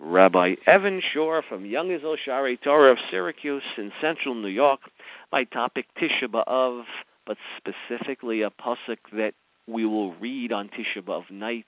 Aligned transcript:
Rabbi 0.00 0.54
Evan 0.66 1.02
Shore 1.12 1.42
from 1.48 1.66
Young 1.66 1.90
Israel 1.90 2.16
Shaarei 2.24 2.60
Torah 2.60 2.92
of 2.92 2.98
Syracuse 3.10 3.64
in 3.76 3.92
central 4.00 4.34
New 4.34 4.48
York. 4.48 4.80
My 5.32 5.44
topic, 5.44 5.86
Tisha 6.00 6.28
B'Av, 6.28 6.84
but 7.26 7.36
specifically 7.56 8.42
a 8.42 8.50
pasuk 8.50 8.98
that 9.12 9.34
we 9.66 9.84
will 9.84 10.14
read 10.14 10.52
on 10.52 10.68
Tisha 10.68 11.02
B'Av 11.02 11.30
night 11.30 11.66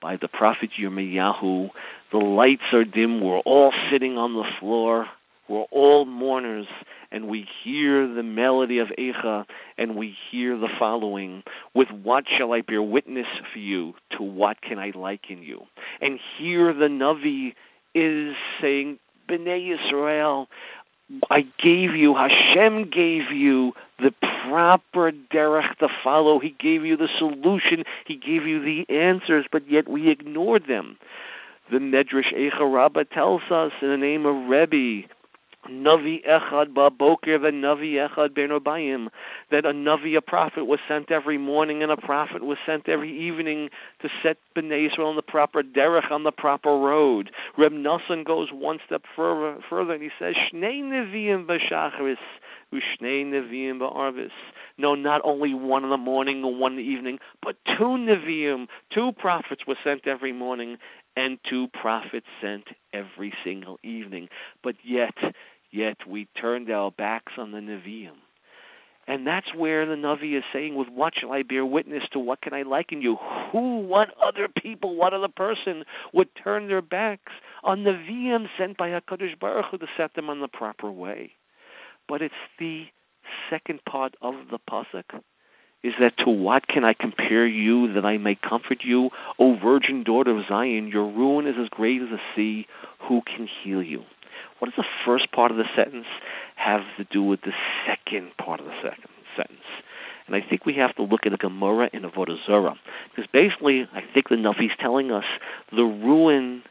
by 0.00 0.16
the 0.16 0.26
prophet 0.28 0.70
Yirmiyahu. 0.78 1.70
The 2.10 2.18
lights 2.18 2.72
are 2.72 2.84
dim. 2.84 3.20
We're 3.20 3.38
all 3.38 3.72
sitting 3.90 4.18
on 4.18 4.34
the 4.34 4.44
floor. 4.58 5.06
We're 5.48 5.64
all 5.70 6.04
mourners, 6.04 6.66
and 7.10 7.28
we 7.28 7.48
hear 7.62 8.06
the 8.06 8.22
melody 8.22 8.78
of 8.78 8.88
Eicha, 8.98 9.44
and 9.76 9.96
we 9.96 10.16
hear 10.30 10.56
the 10.56 10.68
following 10.78 11.42
With 11.74 11.90
what 11.90 12.24
shall 12.28 12.52
I 12.52 12.60
bear 12.60 12.82
witness 12.82 13.26
for 13.52 13.58
you? 13.58 13.94
To 14.12 14.22
what 14.22 14.62
can 14.62 14.78
I 14.78 14.92
liken 14.94 15.42
you? 15.42 15.64
And 16.00 16.18
here 16.38 16.72
the 16.72 16.86
Navi 16.86 17.54
is 17.94 18.36
saying, 18.60 18.98
Bnei 19.28 19.78
Israel, 19.78 20.48
I 21.30 21.46
gave 21.58 21.94
you, 21.94 22.14
Hashem 22.14 22.90
gave 22.90 23.30
you 23.30 23.74
the 23.98 24.14
proper 24.48 25.12
derech 25.12 25.76
to 25.78 25.88
follow. 26.02 26.38
He 26.38 26.54
gave 26.58 26.84
you 26.84 26.96
the 26.96 27.08
solution. 27.18 27.84
He 28.06 28.16
gave 28.16 28.46
you 28.46 28.62
the 28.62 28.88
answers, 28.88 29.46
but 29.50 29.70
yet 29.70 29.88
we 29.88 30.08
ignored 30.08 30.66
them. 30.66 30.96
The 31.70 31.78
Medrash 31.78 32.34
Eicha 32.34 32.72
Rabbah 32.72 33.04
tells 33.12 33.42
us 33.50 33.72
in 33.82 33.88
the 33.88 33.96
name 33.96 34.26
of 34.26 34.48
Rebbe, 34.48 35.06
Navi 35.68 36.26
Echad 36.26 36.74
Baboker 36.74 37.38
Navi 37.38 37.94
Echad 37.94 38.34
Ben 38.34 39.10
that 39.50 39.64
a 39.64 39.70
Navi, 39.70 40.16
a 40.16 40.20
prophet, 40.20 40.64
was 40.64 40.80
sent 40.88 41.10
every 41.10 41.38
morning, 41.38 41.82
and 41.82 41.92
a 41.92 41.96
prophet 41.96 42.42
was 42.42 42.58
sent 42.66 42.88
every 42.88 43.16
evening 43.16 43.70
to 44.00 44.08
set 44.22 44.38
Bnei 44.56 44.90
Israel 44.90 45.08
on 45.08 45.16
the 45.16 45.22
proper 45.22 45.62
derech, 45.62 46.10
on 46.10 46.24
the 46.24 46.32
proper 46.32 46.76
road. 46.76 47.30
Reb 47.56 47.72
Nosson 47.72 48.24
goes 48.24 48.48
one 48.52 48.78
step 48.86 49.04
further, 49.14 49.60
further 49.70 49.94
and 49.94 50.02
he 50.02 50.10
says, 50.18 50.34
Shnei 50.34 50.82
Neviim 50.82 51.46
B'Shachris, 51.46 52.16
Ushnei 52.72 53.24
Neviim 53.24 53.78
Ba'arvis. 53.78 54.30
No, 54.78 54.94
not 54.94 55.20
only 55.24 55.54
one 55.54 55.84
in 55.84 55.90
the 55.90 55.96
morning 55.96 56.42
or 56.44 56.54
one 56.54 56.72
in 56.72 56.78
the 56.78 56.84
evening, 56.84 57.18
but 57.42 57.56
two 57.66 57.84
Neviim, 57.84 58.66
two 58.90 59.12
prophets 59.12 59.66
were 59.66 59.76
sent 59.84 60.06
every 60.06 60.32
morning, 60.32 60.78
and 61.16 61.38
two 61.48 61.68
prophets 61.68 62.26
sent 62.40 62.64
every 62.92 63.32
single 63.44 63.78
evening. 63.82 64.28
But 64.62 64.76
yet, 64.82 65.14
yet 65.72 65.96
we 66.06 66.26
turned 66.40 66.70
our 66.70 66.90
backs 66.90 67.32
on 67.36 67.50
the 67.50 67.58
Nevi'im. 67.58 68.16
And 69.08 69.26
that's 69.26 69.52
where 69.52 69.84
the 69.84 69.96
Navi 69.96 70.38
is 70.38 70.44
saying, 70.52 70.76
with 70.76 70.88
what 70.88 71.14
shall 71.16 71.32
I 71.32 71.42
bear 71.42 71.66
witness 71.66 72.04
to? 72.12 72.20
What 72.20 72.40
can 72.40 72.54
I 72.54 72.62
liken 72.62 73.02
you? 73.02 73.16
Who, 73.50 73.80
what 73.80 74.10
other 74.22 74.46
people, 74.46 74.94
what 74.94 75.12
other 75.12 75.28
person 75.28 75.84
would 76.12 76.28
turn 76.36 76.68
their 76.68 76.82
backs 76.82 77.32
on 77.64 77.82
the 77.82 77.90
Nevi'im 77.90 78.46
sent 78.56 78.76
by 78.76 78.90
HaKadosh 78.90 79.40
Baruch 79.40 79.66
Hu 79.66 79.78
to 79.78 79.86
set 79.96 80.14
them 80.14 80.30
on 80.30 80.40
the 80.40 80.46
proper 80.46 80.90
way? 80.90 81.32
But 82.08 82.22
it's 82.22 82.34
the 82.60 82.86
second 83.50 83.84
part 83.84 84.14
of 84.22 84.34
the 84.50 84.58
Pasuk 84.70 85.20
is 85.82 85.94
that 85.98 86.16
to 86.18 86.30
what 86.30 86.68
can 86.68 86.84
I 86.84 86.92
compare 86.92 87.46
you 87.46 87.92
that 87.94 88.04
I 88.04 88.16
may 88.18 88.36
comfort 88.36 88.84
you? 88.84 89.10
O 89.38 89.56
virgin 89.58 90.04
daughter 90.04 90.36
of 90.36 90.46
Zion, 90.46 90.88
your 90.88 91.10
ruin 91.10 91.46
is 91.46 91.56
as 91.60 91.68
great 91.68 92.00
as 92.00 92.08
the 92.08 92.20
sea. 92.36 92.66
Who 93.08 93.22
can 93.22 93.48
heal 93.48 93.82
you? 93.82 94.04
What 94.58 94.70
does 94.70 94.84
the 94.84 94.90
first 95.04 95.30
part 95.32 95.50
of 95.50 95.56
the 95.56 95.68
sentence 95.74 96.06
have 96.56 96.82
to 96.96 97.04
do 97.04 97.22
with 97.22 97.40
the 97.42 97.52
second 97.86 98.36
part 98.38 98.60
of 98.60 98.66
the 98.66 98.74
second 98.82 99.10
sentence? 99.36 99.66
And 100.26 100.36
I 100.36 100.40
think 100.40 100.64
we 100.64 100.74
have 100.74 100.94
to 100.96 101.02
look 101.02 101.26
at 101.26 101.32
the 101.32 101.38
Gemara 101.38 101.90
in 101.92 102.02
Avodah 102.02 102.38
Zarah. 102.46 102.78
Because 103.14 103.28
basically, 103.32 103.88
I 103.92 104.02
think 104.14 104.28
the 104.28 104.36
Navi 104.36 104.66
is 104.66 104.76
telling 104.78 105.10
us 105.10 105.24
the 105.74 105.84
ruin 105.84 106.62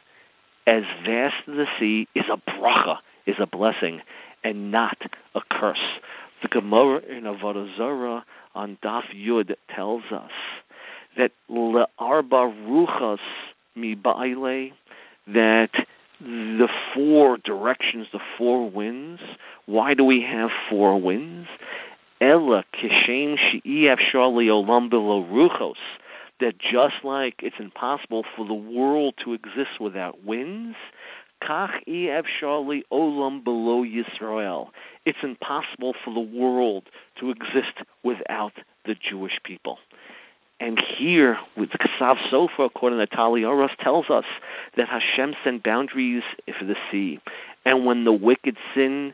as 0.66 0.84
vast 1.04 1.34
as 1.48 1.54
the 1.54 1.66
sea 1.78 2.08
is 2.14 2.24
a 2.30 2.38
bracha, 2.50 2.98
is 3.26 3.36
a 3.38 3.46
blessing, 3.46 4.00
and 4.42 4.70
not 4.70 4.98
a 5.34 5.40
curse. 5.50 5.78
The 6.42 6.48
Gemara 6.48 7.00
in 7.00 7.24
Avodah 7.24 7.76
Zarah 7.76 8.24
on 8.54 8.78
Daf 8.82 9.04
Yud 9.14 9.54
tells 9.74 10.04
us 10.10 10.30
that 11.16 11.32
le'arba 11.50 12.52
ruchas 12.66 13.18
mi 13.74 13.94
ba'ile, 13.94 14.72
that 15.28 15.70
the 16.22 16.68
four 16.94 17.38
directions, 17.38 18.06
the 18.12 18.20
four 18.38 18.68
winds. 18.70 19.20
Why 19.66 19.94
do 19.94 20.04
we 20.04 20.22
have 20.22 20.50
four 20.70 21.00
winds? 21.00 21.48
Ella 22.20 22.64
kishem 22.72 23.36
she'iev 23.36 23.98
shali 23.98 24.46
olam 24.46 24.90
ruchos. 24.90 25.74
That 26.40 26.58
just 26.58 27.04
like 27.04 27.40
it's 27.42 27.56
impossible 27.58 28.24
for 28.36 28.46
the 28.46 28.54
world 28.54 29.14
to 29.24 29.32
exist 29.32 29.80
without 29.80 30.24
winds, 30.24 30.76
kach 31.42 31.82
iev 31.88 32.24
shali 32.40 32.82
olam 32.92 33.42
below 33.44 33.84
Yisrael. 33.84 34.68
It's 35.04 35.18
impossible 35.22 35.94
for 36.04 36.14
the 36.14 36.20
world 36.20 36.84
to 37.20 37.30
exist 37.30 37.78
without 38.04 38.52
the 38.84 38.94
Jewish 38.94 39.38
people. 39.44 39.78
And 40.62 40.78
here, 40.78 41.38
with 41.56 41.70
Ksav 41.70 42.18
Sofer, 42.30 42.66
according 42.66 43.00
to 43.00 43.06
Tali 43.08 43.42
Oros, 43.42 43.72
tells 43.80 44.08
us 44.10 44.24
that 44.76 44.88
Hashem 44.88 45.34
sent 45.42 45.64
boundaries 45.64 46.22
for 46.56 46.64
the 46.64 46.76
sea. 46.88 47.18
And 47.64 47.84
when 47.84 48.04
the 48.04 48.12
wicked 48.12 48.56
sin, 48.72 49.12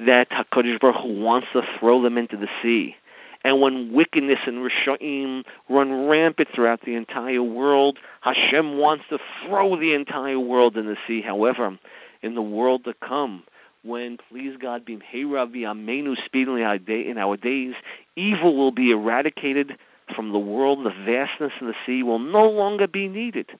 that 0.00 0.28
HaKadosh 0.30 0.80
Baruch 0.80 0.96
Hu 0.96 1.22
wants 1.22 1.46
to 1.52 1.62
throw 1.78 2.02
them 2.02 2.18
into 2.18 2.36
the 2.36 2.48
sea. 2.60 2.96
And 3.44 3.60
when 3.60 3.92
wickedness 3.92 4.40
and 4.44 4.68
Rishaim 4.68 5.44
run 5.68 6.08
rampant 6.08 6.48
throughout 6.52 6.80
the 6.84 6.96
entire 6.96 7.44
world, 7.44 7.96
Hashem 8.22 8.78
wants 8.78 9.04
to 9.10 9.18
throw 9.46 9.78
the 9.78 9.94
entire 9.94 10.40
world 10.40 10.76
in 10.76 10.86
the 10.86 10.96
sea. 11.06 11.22
However, 11.22 11.78
in 12.22 12.34
the 12.34 12.42
world 12.42 12.82
to 12.86 12.94
come, 12.94 13.44
when, 13.84 14.18
please 14.28 14.56
God, 14.60 14.84
bimheira 14.84 15.46
v'amenu 15.46 16.16
speedily 16.24 16.62
in 17.08 17.18
our 17.18 17.36
days, 17.36 17.74
evil 18.16 18.56
will 18.56 18.72
be 18.72 18.90
eradicated 18.90 19.78
from 20.14 20.32
the 20.32 20.38
world, 20.38 20.84
the 20.84 20.90
vastness 20.90 21.52
of 21.60 21.66
the 21.66 21.74
sea 21.86 22.02
will 22.02 22.18
no 22.18 22.48
longer 22.48 22.86
be 22.86 23.08
needed. 23.08 23.50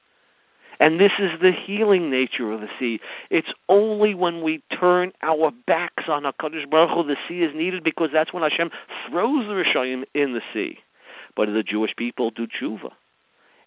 And 0.81 1.00
this 1.00 1.12
is 1.19 1.32
the 1.42 1.53
healing 1.53 2.10
nature 2.10 2.53
of 2.53 2.60
the 2.60 2.69
sea. 2.78 3.00
It's 3.31 3.53
only 3.69 4.14
when 4.14 4.42
we 4.42 4.62
turn 4.78 5.12
our 5.22 5.50
backs 5.66 6.04
on 6.08 6.22
HaKadosh 6.22 6.70
Baruch 6.70 6.91
Hu 6.91 7.03
the 7.04 7.16
sea 7.26 7.42
is 7.42 7.54
needed 7.54 7.82
because 7.82 8.10
that's 8.12 8.32
when 8.32 8.44
Hashem 8.44 8.70
throws 9.08 9.47
the 9.47 9.54
Rishayim 9.54 10.04
in 10.14 10.34
the 10.34 10.42
sea. 10.53 10.78
But 11.34 11.53
the 11.53 11.64
Jewish 11.64 11.97
people 11.97 12.31
do 12.31 12.47
tshuva. 12.47 12.91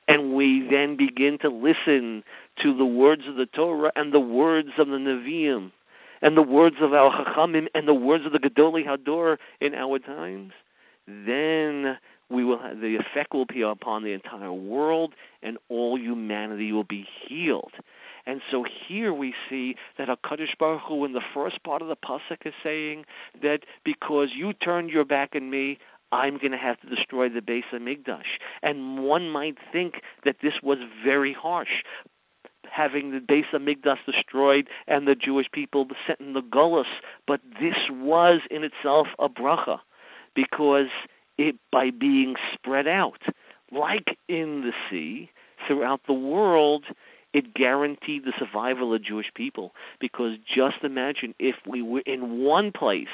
And 0.07 0.33
we 0.33 0.67
then 0.69 0.95
begin 0.95 1.37
to 1.39 1.49
listen 1.49 2.23
to 2.63 2.75
the 2.75 2.85
words 2.85 3.23
of 3.27 3.35
the 3.35 3.45
Torah 3.45 3.91
and 3.95 4.13
the 4.13 4.19
words 4.19 4.69
of 4.77 4.87
the 4.87 4.97
Nevi'im 4.97 5.71
and 6.21 6.37
the 6.37 6.41
words 6.41 6.77
of 6.81 6.93
our 6.93 7.11
Chachamim 7.25 7.67
and 7.75 7.87
the 7.87 7.93
words 7.93 8.25
of 8.25 8.31
the 8.31 8.39
Gedolei 8.39 8.85
Hador 8.85 9.37
in 9.59 9.73
our 9.73 9.99
times. 9.99 10.53
Then 11.07 11.50
the 12.81 12.95
effect 12.95 13.33
will 13.33 13.45
be 13.45 13.61
upon 13.61 14.03
the 14.03 14.13
entire 14.13 14.51
world, 14.51 15.13
and 15.41 15.57
all 15.69 15.97
humanity 15.97 16.71
will 16.71 16.83
be 16.83 17.07
healed. 17.27 17.73
And 18.25 18.41
so 18.51 18.63
here 18.87 19.13
we 19.13 19.33
see 19.49 19.75
that 19.97 20.07
Hakadosh 20.07 20.57
Baruch 20.59 20.81
Hu 20.87 21.05
in 21.05 21.13
the 21.13 21.21
first 21.33 21.63
part 21.63 21.81
of 21.81 21.87
the 21.87 21.95
pasuk 21.95 22.45
is 22.45 22.53
saying 22.63 23.05
that 23.41 23.61
because 23.83 24.29
you 24.35 24.53
turned 24.53 24.89
your 24.89 25.05
back 25.05 25.31
on 25.35 25.49
me, 25.49 25.79
I'm 26.11 26.37
going 26.37 26.51
to 26.51 26.57
have 26.57 26.79
to 26.81 26.93
destroy 26.93 27.29
the 27.29 27.39
Bais 27.39 27.63
HaMikdash. 27.73 28.25
And 28.61 29.03
one 29.03 29.29
might 29.29 29.57
think 29.71 30.01
that 30.25 30.37
this 30.41 30.55
was 30.61 30.77
very 31.03 31.33
harsh, 31.33 31.83
having 32.69 33.11
the 33.11 33.19
Bais 33.19 33.45
HaMikdash 33.51 34.05
destroyed 34.05 34.67
and 34.87 35.07
the 35.07 35.15
Jewish 35.15 35.49
people 35.51 35.87
sent 36.05 36.19
in 36.19 36.33
the 36.33 36.41
Gullus. 36.41 36.85
But 37.25 37.41
this 37.59 37.77
was 37.89 38.41
in 38.51 38.63
itself 38.63 39.07
a 39.19 39.29
bracha, 39.29 39.79
because 40.35 40.89
it 41.41 41.55
by 41.71 41.91
being 41.91 42.35
spread 42.53 42.87
out, 42.87 43.21
like 43.71 44.17
in 44.27 44.61
the 44.61 44.73
sea, 44.89 45.31
throughout 45.67 46.01
the 46.07 46.13
world, 46.13 46.85
it 47.33 47.53
guaranteed 47.53 48.25
the 48.25 48.33
survival 48.37 48.93
of 48.93 49.01
Jewish 49.01 49.31
people. 49.33 49.73
Because 49.99 50.37
just 50.45 50.83
imagine 50.83 51.33
if 51.39 51.55
we 51.65 51.81
were 51.81 52.03
in 52.05 52.43
one 52.43 52.71
place 52.71 53.07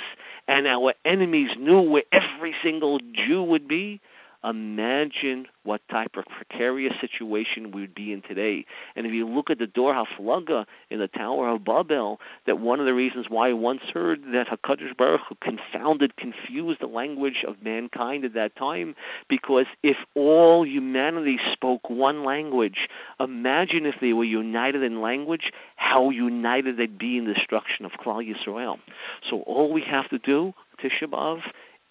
and 0.47 0.67
our 0.67 0.93
enemies 1.05 1.51
knew 1.57 1.81
where 1.81 2.03
every 2.11 2.55
single 2.63 2.99
Jew 3.13 3.43
would 3.43 3.67
be, 3.67 4.01
Imagine 4.47 5.47
what 5.63 5.81
type 5.89 6.15
of 6.15 6.23
precarious 6.25 6.93
situation 7.01 7.71
we'd 7.71 7.93
be 7.93 8.13
in 8.13 8.21
today. 8.21 8.65
And 8.95 9.05
if 9.05 9.11
you 9.11 9.27
look 9.27 9.49
at 9.49 9.59
the 9.59 9.67
Dor 9.67 9.93
Haflaga 9.93 10.65
in 10.89 10.99
the 10.99 11.09
Tower 11.09 11.49
of 11.49 11.65
Babel, 11.65 12.21
that 12.45 12.59
one 12.59 12.79
of 12.79 12.85
the 12.85 12.93
reasons 12.93 13.25
why 13.29 13.49
I 13.49 13.53
once 13.53 13.81
heard 13.93 14.21
that 14.31 14.47
Hakadosh 14.47 14.95
Baruch 14.95 15.21
Hu 15.27 15.35
confounded, 15.41 16.15
confused 16.15 16.79
the 16.79 16.87
language 16.87 17.43
of 17.45 17.61
mankind 17.61 18.23
at 18.23 18.35
that 18.35 18.55
time, 18.55 18.95
because 19.27 19.65
if 19.83 19.97
all 20.15 20.65
humanity 20.65 21.39
spoke 21.51 21.89
one 21.89 22.23
language, 22.23 22.87
imagine 23.19 23.85
if 23.85 23.95
they 23.99 24.13
were 24.13 24.23
united 24.23 24.81
in 24.83 25.01
language, 25.01 25.51
how 25.75 26.09
united 26.09 26.77
they'd 26.77 26.97
be 26.97 27.17
in 27.17 27.25
the 27.25 27.33
destruction 27.33 27.85
of 27.85 27.91
Klal 27.93 28.25
Yisrael. 28.25 28.77
So 29.29 29.41
all 29.41 29.73
we 29.73 29.81
have 29.81 30.09
to 30.09 30.19
do, 30.19 30.53
Tisha 30.81 31.03
B'av, 31.03 31.41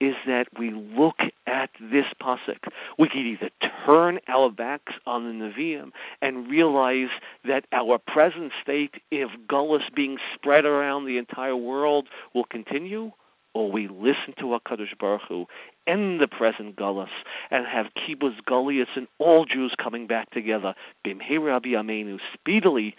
is 0.01 0.15
that 0.27 0.47
we 0.59 0.71
look 0.71 1.21
at 1.47 1.71
this 1.81 2.07
pasuk. 2.21 2.59
We 2.99 3.09
can 3.09 3.21
either 3.21 3.51
turn 3.85 4.19
our 4.29 4.51
backs 4.51 4.93
on 5.07 5.25
the 5.25 5.45
Nevi'im 5.45 5.91
and 6.21 6.49
realize 6.49 7.09
that 7.45 7.65
our 7.73 7.99
present 7.99 8.53
state, 8.63 8.95
if 9.11 9.31
Gullus 9.49 9.93
being 9.95 10.19
spread 10.35 10.65
around 10.65 11.07
the 11.07 11.19
entire 11.19 11.57
world, 11.57 12.09
will 12.35 12.45
continue, 12.45 13.13
or 13.55 13.71
we 13.73 13.89
listen 13.89 14.35
to 14.39 14.59
HaKadosh 14.59 14.99
Baruch 14.99 15.23
Hu, 15.29 15.47
end 15.87 16.21
the 16.21 16.29
present 16.29 16.77
Gullus, 16.77 17.09
and 17.51 17.67
have 17.67 17.87
Kibbutz 17.97 18.45
Gullius 18.45 18.89
and 18.97 19.09
all 19.19 19.47
Jews 19.47 19.75
coming 19.79 20.07
back 20.07 20.31
together, 20.31 20.75
Bimhei 21.07 21.39
Amenu, 21.39 22.19
speedily 22.35 22.97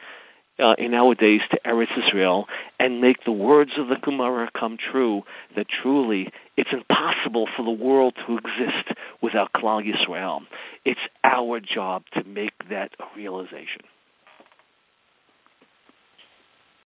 uh, 0.59 0.75
in 0.77 0.93
our 0.93 1.15
days 1.15 1.41
to 1.51 1.59
Eretz 1.65 2.07
Israel 2.07 2.47
and 2.79 3.01
make 3.01 3.23
the 3.23 3.31
words 3.31 3.71
of 3.77 3.87
the 3.87 3.95
Gemara 3.95 4.49
come 4.57 4.77
true 4.77 5.23
that 5.55 5.67
truly 5.81 6.31
it's 6.55 6.71
impossible 6.71 7.47
for 7.55 7.63
the 7.63 7.71
world 7.71 8.15
to 8.25 8.37
exist 8.37 8.97
without 9.21 9.53
Klal 9.53 9.83
Yisrael. 9.85 10.41
It's 10.85 10.99
our 11.23 11.59
job 11.59 12.03
to 12.13 12.23
make 12.23 12.69
that 12.69 12.91
a 12.99 13.05
realization. 13.15 13.81